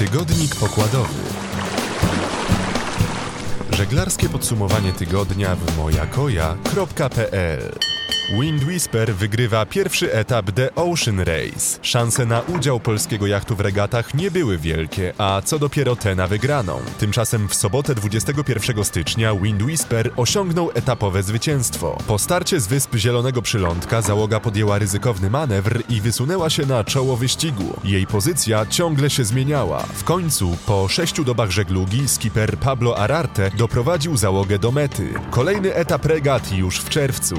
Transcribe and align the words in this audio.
Tygodnik 0.00 0.56
pokładowy. 0.56 1.14
Żeglarskie 3.70 4.28
podsumowanie 4.28 4.92
tygodnia 4.92 5.56
w 5.56 5.76
mojakoja.pl 5.76 7.89
Wind 8.38 8.64
Whisper 8.64 9.14
wygrywa 9.14 9.66
pierwszy 9.66 10.12
etap 10.12 10.52
The 10.52 10.74
Ocean 10.74 11.20
Race. 11.20 11.78
Szanse 11.82 12.26
na 12.26 12.40
udział 12.40 12.80
polskiego 12.80 13.26
jachtu 13.26 13.56
w 13.56 13.60
regatach 13.60 14.14
nie 14.14 14.30
były 14.30 14.58
wielkie, 14.58 15.12
a 15.18 15.42
co 15.44 15.58
dopiero 15.58 15.96
te 15.96 16.14
na 16.14 16.26
wygraną. 16.26 16.80
Tymczasem 16.98 17.48
w 17.48 17.54
sobotę 17.54 17.94
21 17.94 18.84
stycznia 18.84 19.34
Wind 19.34 19.62
Whisper 19.62 20.10
osiągnął 20.16 20.70
etapowe 20.74 21.22
zwycięstwo. 21.22 21.98
Po 22.06 22.18
starcie 22.18 22.60
z 22.60 22.66
wysp 22.66 22.94
Zielonego 22.96 23.42
Przylądka 23.42 24.02
załoga 24.02 24.40
podjęła 24.40 24.78
ryzykowny 24.78 25.30
manewr 25.30 25.82
i 25.88 26.00
wysunęła 26.00 26.50
się 26.50 26.66
na 26.66 26.84
czoło 26.84 27.16
wyścigu. 27.16 27.80
Jej 27.84 28.06
pozycja 28.06 28.66
ciągle 28.66 29.10
się 29.10 29.24
zmieniała. 29.24 29.82
W 29.94 30.04
końcu, 30.04 30.56
po 30.66 30.88
sześciu 30.88 31.24
dobach 31.24 31.50
żeglugi, 31.50 32.08
skipper 32.08 32.58
Pablo 32.58 32.98
Ararte 32.98 33.50
doprowadził 33.56 34.16
załogę 34.16 34.58
do 34.58 34.70
mety. 34.72 35.14
Kolejny 35.30 35.74
etap 35.74 36.06
regat 36.06 36.52
już 36.52 36.78
w 36.80 36.88
czerwcu. 36.88 37.36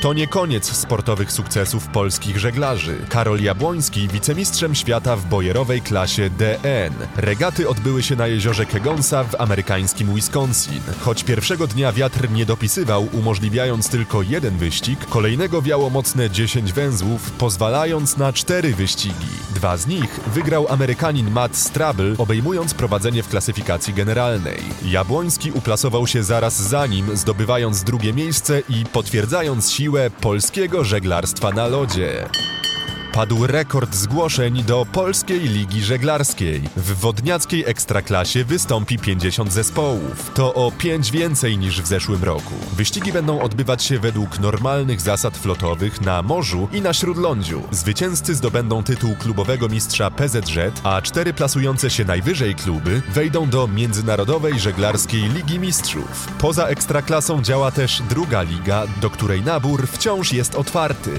To 0.00 0.12
nie 0.12 0.26
koniec 0.26 0.72
sportowych 0.72 1.32
sukcesów 1.32 1.88
polskich 1.88 2.38
żeglarzy. 2.38 2.96
Karol 3.08 3.42
Jabłoński 3.42 4.08
wicemistrzem 4.08 4.74
świata 4.74 5.16
w 5.16 5.26
bojerowej 5.26 5.80
klasie 5.80 6.30
DN. 6.30 6.94
Regaty 7.16 7.68
odbyły 7.68 8.02
się 8.02 8.16
na 8.16 8.26
jeziorze 8.26 8.66
Kegonsa 8.66 9.24
w 9.24 9.40
amerykańskim 9.40 10.14
Wisconsin. 10.14 10.80
Choć 11.00 11.24
pierwszego 11.24 11.66
dnia 11.66 11.92
wiatr 11.92 12.30
nie 12.30 12.46
dopisywał, 12.46 13.08
umożliwiając 13.12 13.88
tylko 13.88 14.22
jeden 14.22 14.56
wyścig, 14.58 15.06
kolejnego 15.06 15.62
wiało 15.62 15.90
mocne 15.90 16.30
10 16.30 16.72
węzłów, 16.72 17.30
pozwalając 17.30 18.16
na 18.16 18.32
cztery 18.32 18.74
wyścigi. 18.74 19.26
Dwa 19.54 19.76
z 19.76 19.86
nich 19.86 20.20
wygrał 20.26 20.66
Amerykanin 20.68 21.30
Matt 21.30 21.56
Strabel, 21.56 22.14
obejmując 22.18 22.74
prowadzenie 22.74 23.22
w 23.22 23.28
klasyfikacji 23.28 23.94
generalnej. 23.94 24.62
Jabłoński 24.84 25.52
uplasował 25.52 26.06
się 26.06 26.22
zaraz 26.22 26.62
za 26.62 26.86
nim, 26.86 27.16
zdobywając 27.16 27.84
drugie 27.84 28.12
miejsce 28.12 28.62
i 28.68 28.84
potwierdzając 28.92 29.70
siłę 29.86 30.10
polskiego 30.10 30.84
żeglarstwa 30.84 31.50
na 31.50 31.66
lodzie. 31.66 32.28
Padł 33.16 33.46
rekord 33.46 33.94
zgłoszeń 33.94 34.62
do 34.62 34.86
Polskiej 34.92 35.40
Ligi 35.40 35.82
Żeglarskiej. 35.82 36.62
W 36.76 36.94
wodniackiej 36.94 37.64
ekstraklasie 37.66 38.44
wystąpi 38.44 38.98
50 38.98 39.52
zespołów. 39.52 40.30
To 40.34 40.54
o 40.54 40.72
5 40.78 41.10
więcej 41.10 41.58
niż 41.58 41.82
w 41.82 41.86
zeszłym 41.86 42.24
roku. 42.24 42.54
Wyścigi 42.72 43.12
będą 43.12 43.40
odbywać 43.40 43.84
się 43.84 43.98
według 43.98 44.38
normalnych 44.38 45.00
zasad 45.00 45.36
flotowych 45.36 46.00
na 46.00 46.22
morzu 46.22 46.68
i 46.72 46.80
na 46.80 46.92
śródlądziu. 46.92 47.62
Zwycięzcy 47.70 48.34
zdobędą 48.34 48.82
tytuł 48.82 49.16
klubowego 49.16 49.68
mistrza 49.68 50.10
PZZ, 50.10 50.80
a 50.82 51.02
cztery 51.02 51.34
plasujące 51.34 51.90
się 51.90 52.04
najwyżej 52.04 52.54
kluby 52.54 53.02
wejdą 53.08 53.48
do 53.50 53.68
Międzynarodowej 53.68 54.60
Żeglarskiej 54.60 55.22
Ligi 55.22 55.58
Mistrzów. 55.58 56.28
Poza 56.38 56.66
ekstraklasą 56.66 57.42
działa 57.42 57.70
też 57.70 58.02
druga 58.08 58.42
liga, 58.42 58.82
do 59.00 59.10
której 59.10 59.42
nabór 59.42 59.86
wciąż 59.86 60.32
jest 60.32 60.54
otwarty. 60.54 61.10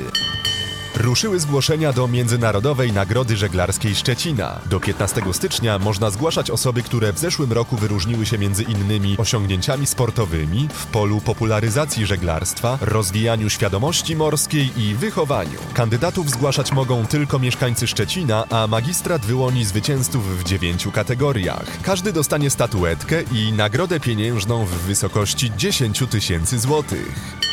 Ruszyły 0.98 1.40
zgłoszenia 1.40 1.94
do 1.94 2.08
Międzynarodowej 2.08 2.94
Nagrody 2.94 3.38
Żeglarskiej 3.38 3.96
Szczecina. 3.96 4.60
Do 4.66 4.80
15 4.80 5.22
stycznia 5.32 5.80
można 5.80 6.10
zgłaszać 6.10 6.52
osoby, 6.52 6.84
które 6.84 7.14
w 7.14 7.20
zeszłym 7.20 7.54
roku 7.54 7.76
wyróżniły 7.76 8.26
się 8.26 8.38
między 8.38 8.64
innymi 8.64 9.16
osiągnięciami 9.18 9.88
sportowymi 9.88 10.68
w 10.74 10.86
polu 10.86 11.22
popularyzacji 11.22 12.06
żeglarstwa, 12.06 12.78
rozwijaniu 12.82 13.50
świadomości 13.50 14.16
morskiej 14.16 14.70
i 14.82 14.96
wychowaniu. 14.96 15.60
Kandydatów 15.74 16.30
zgłaszać 16.30 16.72
mogą 16.72 17.06
tylko 17.06 17.40
mieszkańcy 17.40 17.88
Szczecina, 17.88 18.44
a 18.50 18.68
magistrat 18.68 19.26
wyłoni 19.26 19.66
zwycięzców 19.66 20.40
w 20.40 20.44
dziewięciu 20.44 20.92
kategoriach. 20.92 21.82
Każdy 21.82 22.14
dostanie 22.14 22.50
statuetkę 22.50 23.24
i 23.32 23.52
nagrodę 23.52 24.00
pieniężną 24.00 24.66
w 24.66 24.70
wysokości 24.70 25.52
10 25.58 26.04
tysięcy 26.10 26.60
złotych. 26.60 27.47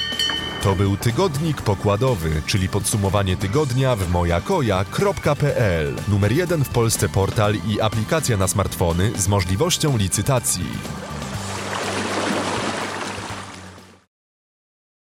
To 0.64 0.76
był 0.76 0.96
tygodnik 0.96 1.62
pokładowy, 1.62 2.42
czyli 2.46 2.68
podsumowanie 2.68 3.36
tygodnia 3.36 3.96
w 3.96 4.10
mojakoja.pl. 4.10 5.94
Numer 6.08 6.32
jeden 6.32 6.64
w 6.64 6.68
Polsce 6.68 7.08
portal 7.08 7.54
i 7.68 7.80
aplikacja 7.80 8.36
na 8.36 8.48
smartfony 8.48 9.12
z 9.16 9.28
możliwością 9.28 9.96
licytacji. 9.96 10.64